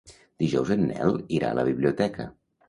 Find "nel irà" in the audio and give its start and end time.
0.91-1.53